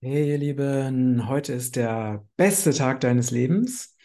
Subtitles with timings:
[0.00, 3.96] Hey, ihr Lieben, heute ist der beste Tag deines Lebens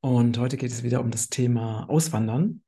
[0.00, 2.62] und heute geht es wieder um das Thema Auswandern.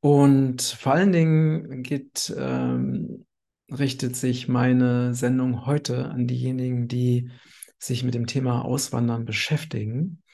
[0.00, 3.24] Und vor allen Dingen geht, ähm,
[3.70, 7.30] richtet sich meine Sendung heute an diejenigen, die
[7.78, 10.24] sich mit dem Thema Auswandern beschäftigen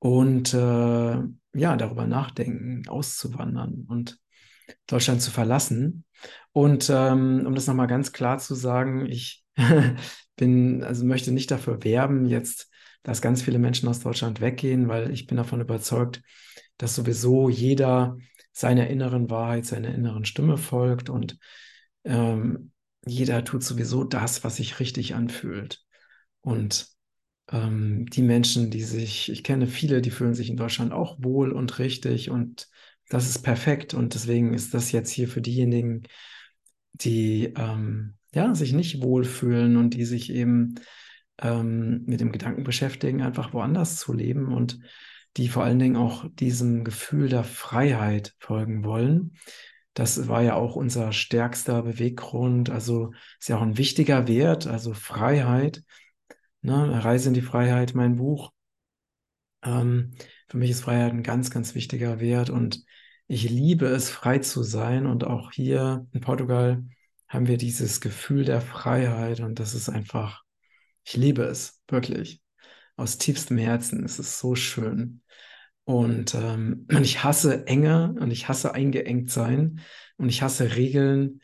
[0.00, 4.18] und äh, ja, darüber nachdenken, auszuwandern und
[4.86, 6.04] Deutschland zu verlassen.
[6.52, 9.42] Und ähm, um das nochmal ganz klar zu sagen, ich
[10.38, 12.70] bin, also möchte nicht dafür werben, jetzt,
[13.02, 16.22] dass ganz viele Menschen aus Deutschland weggehen, weil ich bin davon überzeugt,
[16.78, 18.16] dass sowieso jeder
[18.52, 21.38] seiner inneren Wahrheit, seiner inneren Stimme folgt und
[22.04, 22.72] ähm,
[23.06, 25.84] jeder tut sowieso das, was sich richtig anfühlt.
[26.40, 26.88] Und
[27.50, 31.52] ähm, die Menschen, die sich, ich kenne viele, die fühlen sich in Deutschland auch wohl
[31.52, 32.68] und richtig und
[33.08, 33.94] das ist perfekt.
[33.94, 36.02] Und deswegen ist das jetzt hier für diejenigen,
[36.92, 40.76] die ähm, ja, sich nicht wohlfühlen und die sich eben
[41.40, 44.78] ähm, mit dem Gedanken beschäftigen, einfach woanders zu leben und
[45.36, 49.34] die vor allen Dingen auch diesem Gefühl der Freiheit folgen wollen.
[49.94, 52.70] Das war ja auch unser stärkster Beweggrund.
[52.70, 55.82] Also ist ja auch ein wichtiger Wert, also Freiheit.
[56.62, 57.04] Ne?
[57.04, 58.52] Reise in die Freiheit, mein Buch.
[59.62, 60.12] Ähm,
[60.48, 62.84] für mich ist Freiheit ein ganz, ganz wichtiger Wert und
[63.26, 65.06] ich liebe es, frei zu sein.
[65.06, 66.84] Und auch hier in Portugal
[67.28, 70.42] haben wir dieses Gefühl der Freiheit und das ist einfach,
[71.04, 72.42] ich liebe es, wirklich.
[72.96, 75.22] Aus tiefstem Herzen ist es so schön.
[75.84, 79.80] Und, ähm, und ich hasse Enge und ich hasse eingeengt sein
[80.16, 81.40] und ich hasse Regeln,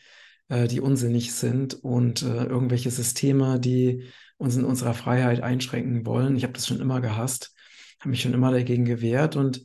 [0.48, 4.04] äh, die unsinnig sind und äh, irgendwelche Systeme, die
[4.36, 6.36] uns in unserer Freiheit einschränken wollen.
[6.36, 7.54] Ich habe das schon immer gehasst,
[8.00, 9.64] habe mich schon immer dagegen gewehrt und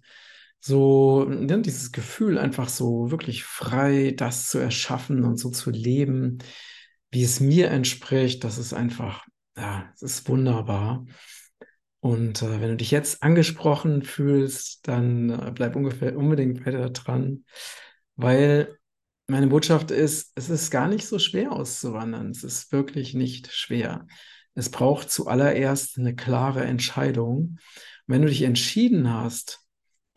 [0.60, 6.40] so ne, dieses Gefühl, einfach so wirklich frei das zu erschaffen und so zu leben,
[7.12, 9.26] wie es mir entspricht, das ist einfach,
[9.58, 11.06] ja, es ist wunderbar.
[12.02, 17.46] Und äh, wenn du dich jetzt angesprochen fühlst, dann äh, bleib ungefähr unbedingt weiter dran,
[18.16, 18.78] weil
[19.28, 22.32] meine Botschaft ist, es ist gar nicht so schwer auszuwandern.
[22.32, 24.08] Es ist wirklich nicht schwer.
[24.56, 27.38] Es braucht zuallererst eine klare Entscheidung.
[27.38, 27.60] Und
[28.08, 29.62] wenn du dich entschieden hast,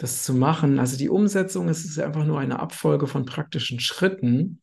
[0.02, 0.80] das zu machen.
[0.80, 4.60] Also die Umsetzung es ist einfach nur eine Abfolge von praktischen Schritten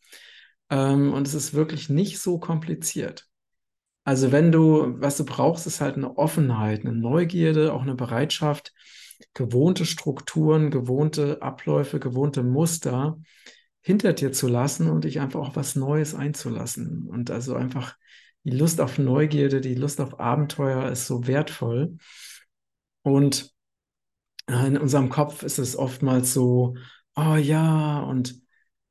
[0.70, 3.26] ähm, und es ist wirklich nicht so kompliziert.
[4.04, 8.74] Also wenn du, was du brauchst, ist halt eine Offenheit, eine Neugierde, auch eine Bereitschaft,
[9.34, 13.18] gewohnte Strukturen, gewohnte Abläufe, gewohnte Muster
[13.82, 17.08] hinter dir zu lassen und dich einfach auch was Neues einzulassen.
[17.08, 17.96] Und also einfach
[18.44, 21.98] die Lust auf Neugierde, die Lust auf Abenteuer ist so wertvoll.
[23.04, 23.54] Und
[24.50, 26.76] in unserem Kopf ist es oftmals so,
[27.16, 28.42] oh ja, und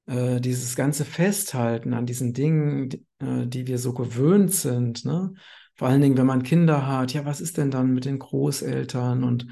[0.07, 5.35] äh, dieses ganze Festhalten an diesen Dingen, die, äh, die wir so gewöhnt sind, ne?
[5.75, 9.23] Vor allen Dingen, wenn man Kinder hat, ja, was ist denn dann mit den Großeltern
[9.23, 9.47] und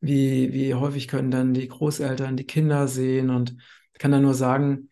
[0.00, 3.30] wie, wie häufig können dann die Großeltern die Kinder sehen?
[3.30, 3.56] Und
[3.92, 4.90] ich kann da nur sagen,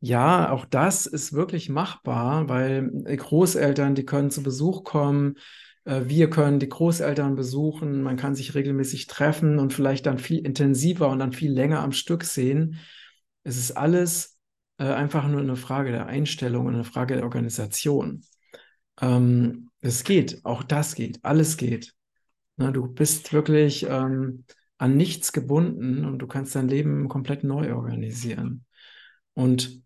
[0.00, 5.40] ja, auch das ist wirklich machbar, weil Großeltern, die können zu Besuch kommen, äh,
[5.84, 11.08] wir können die Großeltern besuchen, man kann sich regelmäßig treffen und vielleicht dann viel intensiver
[11.10, 12.78] und dann viel länger am Stück sehen.
[13.42, 14.38] Es ist alles
[14.78, 18.24] äh, einfach nur eine Frage der Einstellung und eine Frage der Organisation.
[19.00, 21.94] Ähm, es geht, auch das geht, alles geht.
[22.56, 24.44] Na, du bist wirklich ähm,
[24.78, 28.64] an nichts gebunden und du kannst dein Leben komplett neu organisieren.
[29.34, 29.83] Und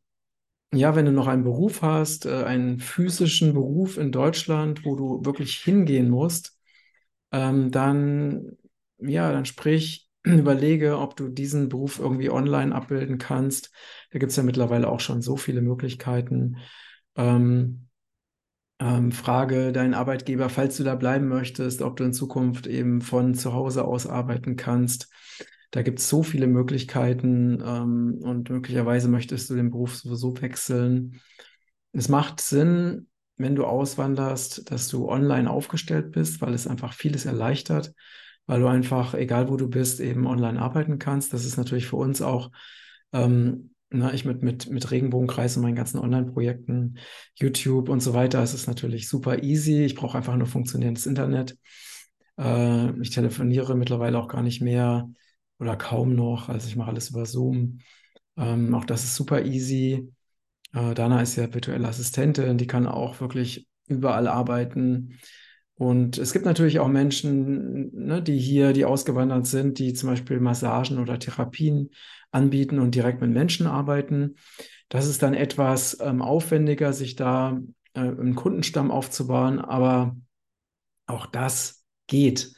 [0.73, 5.25] ja, wenn du noch einen Beruf hast, äh, einen physischen Beruf in Deutschland, wo du
[5.25, 6.59] wirklich hingehen musst,
[7.33, 8.57] ähm, dann,
[8.99, 13.71] ja, dann sprich, überlege, ob du diesen Beruf irgendwie online abbilden kannst.
[14.11, 16.59] Da gibt es ja mittlerweile auch schon so viele Möglichkeiten.
[17.17, 17.89] Ähm,
[18.81, 23.35] ähm, frage deinen Arbeitgeber, falls du da bleiben möchtest, ob du in Zukunft eben von
[23.35, 25.11] zu Hause aus arbeiten kannst.
[25.71, 31.21] Da gibt es so viele Möglichkeiten ähm, und möglicherweise möchtest du den Beruf sowieso wechseln.
[31.93, 37.27] Es macht Sinn, wenn du auswanderst, dass du online aufgestellt bist, weil es einfach vieles
[37.27, 37.93] erleichtert,
[38.47, 41.33] weil du einfach, egal wo du bist, eben online arbeiten kannst.
[41.33, 42.51] Das ist natürlich für uns auch,
[43.13, 46.99] ähm, na, ich mit, mit, mit Regenbogenkreis und meinen ganzen Online-Projekten,
[47.35, 49.85] YouTube und so weiter, ist es natürlich super easy.
[49.85, 51.57] Ich brauche einfach nur funktionierendes Internet.
[52.39, 55.09] Äh, ich telefoniere mittlerweile auch gar nicht mehr
[55.59, 56.49] oder kaum noch.
[56.49, 57.81] Also ich mache alles über Zoom.
[58.37, 60.13] Ähm, auch das ist super easy.
[60.75, 65.19] Äh, Dana ist ja virtuelle Assistentin, die kann auch wirklich überall arbeiten.
[65.75, 70.41] Und es gibt natürlich auch Menschen, ne, die hier, die ausgewandert sind, die zum Beispiel
[70.41, 71.91] Massagen oder Therapien
[72.33, 74.37] anbieten und direkt mit Menschen arbeiten.
[74.89, 77.61] Das ist dann etwas ähm, aufwendiger, sich da
[77.95, 79.61] äh, einen Kundenstamm aufzubauen.
[79.61, 80.17] Aber
[81.07, 82.53] Auch das geht.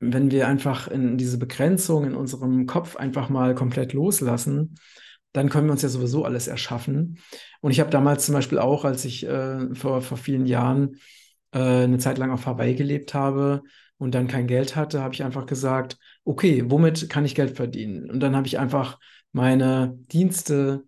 [0.00, 4.76] Wenn wir einfach in diese Begrenzung in unserem Kopf einfach mal komplett loslassen,
[5.32, 7.18] dann können wir uns ja sowieso alles erschaffen.
[7.60, 10.96] Und ich habe damals zum Beispiel auch, als ich äh, vor, vor vielen Jahren
[11.52, 13.62] äh, eine Zeit lang auf Hawaii gelebt habe
[13.98, 18.10] und dann kein Geld hatte, habe ich einfach gesagt, okay, womit kann ich Geld verdienen?
[18.10, 18.98] Und dann habe ich einfach
[19.32, 20.84] meine Dienste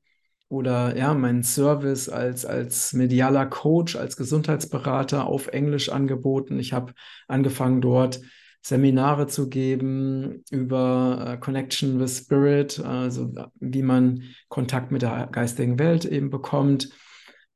[0.49, 6.59] oder ja, meinen Service als, als medialer Coach, als Gesundheitsberater auf Englisch angeboten.
[6.59, 6.93] Ich habe
[7.29, 8.21] angefangen dort
[8.63, 15.79] Seminare zu geben über uh, Connection with Spirit, also wie man Kontakt mit der geistigen
[15.79, 16.91] Welt eben bekommt.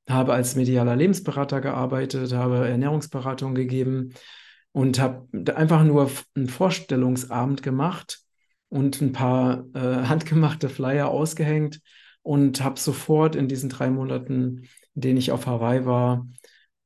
[0.08, 4.14] Habe als medialer Lebensberater gearbeitet, habe Ernährungsberatung gegeben
[4.72, 8.20] und habe einfach nur einen Vorstellungsabend gemacht
[8.68, 9.78] und ein paar äh,
[10.08, 11.80] handgemachte Flyer ausgehängt
[12.22, 14.62] und habe sofort in diesen drei Monaten,
[14.94, 16.26] in denen ich auf Hawaii war,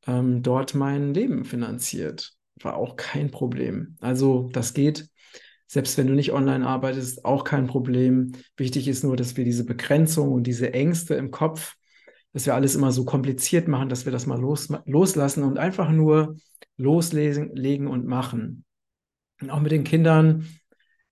[0.06, 2.38] ähm, dort mein Leben finanziert.
[2.60, 3.96] War auch kein Problem.
[4.00, 5.08] Also das geht.
[5.66, 8.32] Selbst wenn du nicht online arbeitest, auch kein Problem.
[8.56, 11.75] Wichtig ist nur, dass wir diese Begrenzung und diese Ängste im Kopf,
[12.32, 15.90] dass wir alles immer so kompliziert machen, dass wir das mal los, loslassen und einfach
[15.90, 16.37] nur
[16.78, 18.64] loslegen und machen.
[19.40, 20.46] Und auch mit den Kindern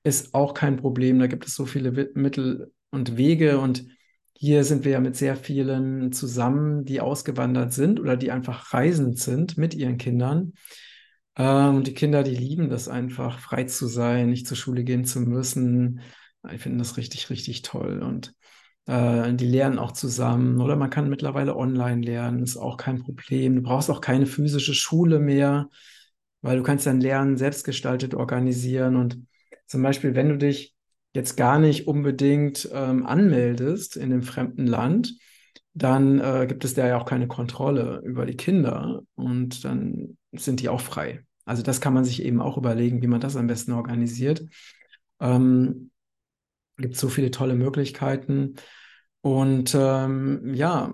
[0.04, 1.18] ist auch kein Problem.
[1.18, 3.84] Da gibt es so viele Mittel und Wege und
[4.38, 9.18] hier sind wir ja mit sehr vielen zusammen, die ausgewandert sind oder die einfach reisend
[9.18, 10.52] sind mit ihren Kindern.
[11.36, 15.04] Äh, und die Kinder, die lieben das einfach, frei zu sein, nicht zur Schule gehen
[15.04, 16.00] zu müssen.
[16.52, 18.02] Ich finde das richtig, richtig toll.
[18.02, 18.34] Und
[18.86, 20.60] äh, die lernen auch zusammen.
[20.60, 23.56] Oder man kann mittlerweile online lernen, ist auch kein Problem.
[23.56, 25.68] Du brauchst auch keine physische Schule mehr,
[26.42, 28.96] weil du kannst dein Lernen selbstgestaltet organisieren.
[28.96, 29.18] Und
[29.66, 30.74] zum Beispiel, wenn du dich
[31.14, 35.14] jetzt gar nicht unbedingt ähm, anmeldest in dem fremden Land,
[35.74, 40.60] dann äh, gibt es da ja auch keine Kontrolle über die Kinder und dann sind
[40.60, 41.25] die auch frei.
[41.46, 44.44] Also das kann man sich eben auch überlegen, wie man das am besten organisiert.
[45.20, 45.90] Ähm,
[46.76, 48.56] gibt so viele tolle Möglichkeiten.
[49.22, 50.92] Und ähm, ja,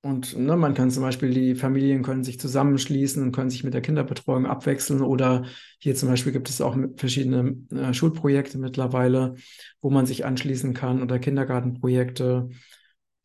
[0.00, 3.74] und ne, man kann zum Beispiel, die Familien können sich zusammenschließen und können sich mit
[3.74, 5.02] der Kinderbetreuung abwechseln.
[5.02, 5.44] Oder
[5.78, 9.34] hier zum Beispiel gibt es auch verschiedene äh, Schulprojekte mittlerweile,
[9.80, 12.48] wo man sich anschließen kann oder Kindergartenprojekte.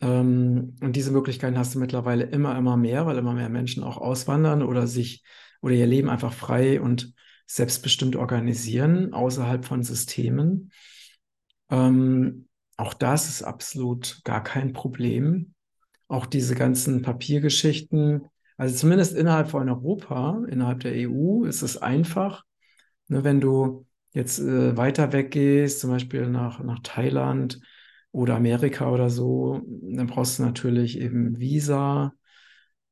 [0.01, 3.97] Ähm, und diese Möglichkeiten hast du mittlerweile immer, immer mehr, weil immer mehr Menschen auch
[3.97, 5.23] auswandern oder sich
[5.63, 7.13] oder ihr Leben einfach frei und
[7.47, 10.71] selbstbestimmt organisieren außerhalb von Systemen.
[11.71, 15.53] Ähm, auch das ist absolut gar kein Problem.
[16.09, 18.27] Auch diese ganzen Papiergeschichten,
[18.57, 22.43] also zumindest innerhalb von Europa, innerhalb der EU, ist es einfach.
[23.07, 27.61] Ne, wenn du jetzt äh, weiter weggehst, zum Beispiel nach, nach Thailand
[28.11, 32.13] oder Amerika oder so, dann brauchst du natürlich eben Visa.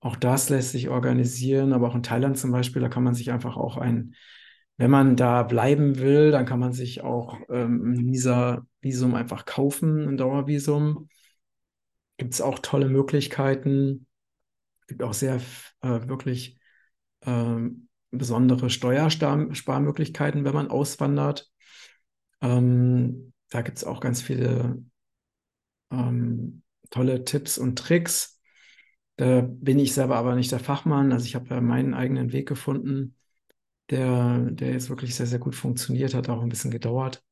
[0.02, 3.32] Auch das lässt sich organisieren, aber auch in Thailand zum Beispiel, da kann man sich
[3.32, 4.16] einfach auch ein
[4.82, 9.46] wenn man da bleiben will, dann kann man sich auch ähm, ein Visa, Visum einfach
[9.46, 11.08] kaufen, ein Dauervisum.
[12.18, 14.08] Gibt es auch tolle Möglichkeiten.
[14.88, 15.36] Gibt auch sehr
[15.82, 16.60] äh, wirklich
[17.24, 21.52] ähm, besondere Steuersparmöglichkeiten, wenn man auswandert.
[22.42, 24.84] Ähm, da gibt es auch ganz viele
[25.92, 28.31] ähm, tolle Tipps und Tricks.
[29.18, 31.12] Da bin ich selber aber nicht der Fachmann.
[31.12, 33.16] Also ich habe meinen eigenen Weg gefunden
[33.92, 37.24] der, der jetzt wirklich sehr, sehr gut funktioniert hat, auch ein bisschen gedauert,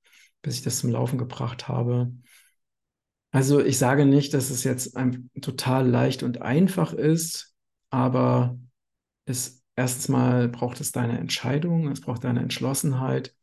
[0.41, 2.11] bis ich das zum Laufen gebracht habe.
[3.31, 4.97] Also ich sage nicht, dass es jetzt
[5.41, 7.55] total leicht und einfach ist,
[7.89, 8.57] aber
[9.25, 13.35] es erstens mal braucht es deine Entscheidung, es braucht deine Entschlossenheit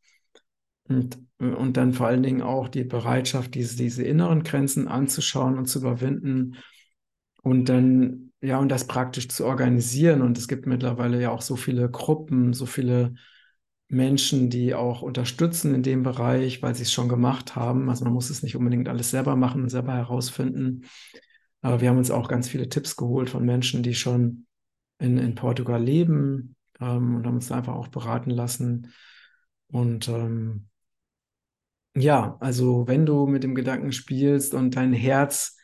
[0.89, 5.67] und, und dann vor allen Dingen auch die Bereitschaft, diese, diese inneren Grenzen anzuschauen und
[5.67, 6.57] zu überwinden
[7.47, 10.21] und dann ja, und das praktisch zu organisieren.
[10.21, 13.15] Und es gibt mittlerweile ja auch so viele Gruppen, so viele
[13.87, 17.89] Menschen, die auch unterstützen in dem Bereich, weil sie es schon gemacht haben.
[17.89, 20.87] Also man muss es nicht unbedingt alles selber machen und selber herausfinden.
[21.63, 24.47] Aber wir haben uns auch ganz viele Tipps geholt von Menschen, die schon
[24.99, 28.93] in, in Portugal leben ähm, und haben uns einfach auch beraten lassen.
[29.69, 30.67] Und ähm,
[31.95, 35.56] ja, also wenn du mit dem Gedanken spielst und dein Herz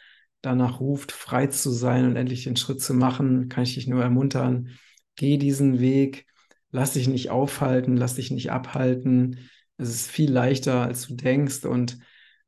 [0.43, 4.03] danach ruft, frei zu sein und endlich den Schritt zu machen, kann ich dich nur
[4.03, 4.71] ermuntern.
[5.17, 6.27] Geh diesen Weg,
[6.71, 9.39] lass dich nicht aufhalten, lass dich nicht abhalten.
[9.79, 11.99] Es ist viel leichter, als du denkst und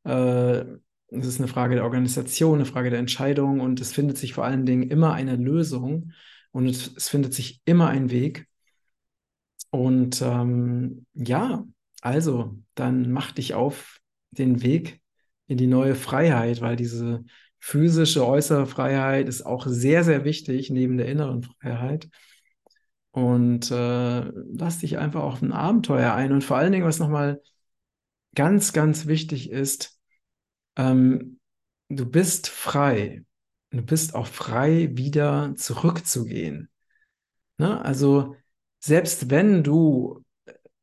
[0.05, 0.65] äh,
[1.09, 4.45] es ist eine Frage der Organisation, eine Frage der Entscheidung und es findet sich vor
[4.45, 6.13] allen Dingen immer eine Lösung
[6.53, 8.49] und es, es findet sich immer ein Weg.
[9.71, 11.65] Und ähm, ja,
[12.01, 15.01] also dann mach dich auf den Weg
[15.47, 17.25] in die neue Freiheit, weil diese
[17.64, 22.11] physische äußere Freiheit ist auch sehr, sehr wichtig neben der inneren Freiheit.
[23.11, 26.33] und äh, lass dich einfach auf ein Abenteuer ein.
[26.33, 27.40] Und vor allen Dingen, was nochmal
[28.35, 29.99] ganz, ganz wichtig ist,
[30.76, 31.40] ähm,
[31.88, 33.25] du bist frei.
[33.71, 36.68] Du bist auch frei, wieder zurückzugehen.
[37.56, 37.83] Ne?
[37.83, 38.37] Also
[38.78, 40.23] selbst wenn du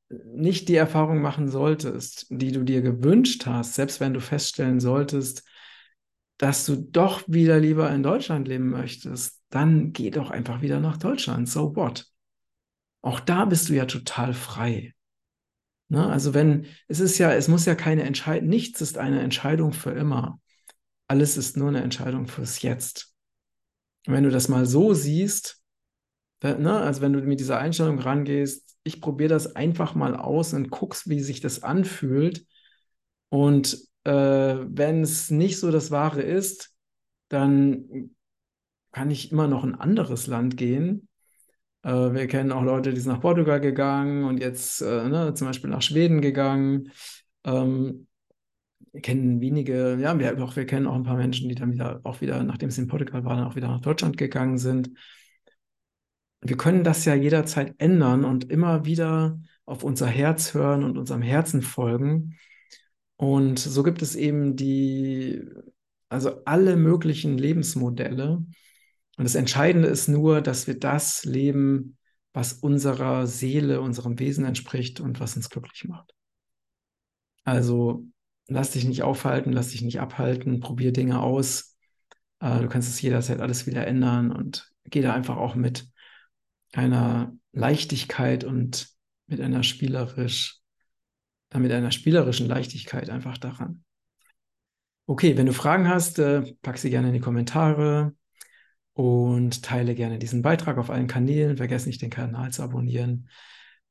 [0.10, 5.44] nicht die Erfahrung machen solltest, die du dir gewünscht hast, selbst wenn du feststellen solltest,
[6.42, 10.98] dass du doch wieder lieber in Deutschland leben möchtest, dann geh doch einfach wieder nach
[10.98, 11.48] Deutschland.
[11.48, 12.08] So what?
[13.04, 14.96] Auch da bist du ja total frei.
[15.90, 16.04] Ne?
[16.08, 19.92] Also wenn, es ist ja, es muss ja keine Entscheidung, nichts ist eine Entscheidung für
[19.92, 20.40] immer.
[21.08, 23.14] Alles ist nur eine Entscheidung fürs Jetzt.
[24.08, 25.62] Und wenn du das mal so siehst,
[26.42, 30.72] ne, also wenn du mit dieser Einstellung rangehst, ich probiere das einfach mal aus und
[30.72, 32.48] guckst, wie sich das anfühlt.
[33.30, 36.74] Und äh, wenn es nicht so das Wahre ist,
[37.30, 38.12] dann
[38.92, 41.08] kann ich immer noch ein anderes Land gehen.
[41.84, 45.48] Äh, wir kennen auch Leute, die sind nach Portugal gegangen und jetzt äh, ne, zum
[45.48, 46.92] Beispiel nach Schweden gegangen.
[47.44, 48.08] Ähm,
[48.92, 52.02] wir kennen wenige, ja, wir, auch, wir kennen auch ein paar Menschen, die dann wieder
[52.04, 54.92] auch wieder, nachdem sie in Portugal waren, auch wieder nach Deutschland gegangen sind
[56.42, 61.22] wir können das ja jederzeit ändern und immer wieder auf unser Herz hören und unserem
[61.22, 62.38] Herzen folgen.
[63.22, 65.44] Und so gibt es eben die,
[66.10, 68.44] also alle möglichen Lebensmodelle.
[69.18, 72.00] Und das Entscheidende ist nur, dass wir das leben,
[72.34, 76.16] was unserer Seele, unserem Wesen entspricht und was uns glücklich macht.
[77.44, 78.08] Also
[78.48, 81.78] lass dich nicht aufhalten, lass dich nicht abhalten, probier Dinge aus.
[82.40, 85.88] Äh, du kannst es jederzeit alles wieder ändern und geh da einfach auch mit
[86.74, 88.90] einer Leichtigkeit und
[89.28, 90.61] mit einer spielerisch,
[91.60, 93.84] mit einer spielerischen Leichtigkeit einfach daran.
[95.06, 98.16] Okay, wenn du Fragen hast, äh, pack sie gerne in die Kommentare
[98.94, 101.58] und teile gerne diesen Beitrag auf allen Kanälen.
[101.58, 103.30] Vergiss nicht, den Kanal zu abonnieren,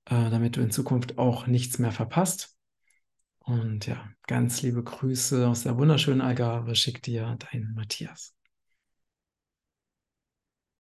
[0.07, 2.57] äh, damit du in Zukunft auch nichts mehr verpasst.
[3.41, 6.75] Und ja, ganz liebe Grüße aus der wunderschönen Algarve.
[6.75, 8.35] Schick dir dein Matthias.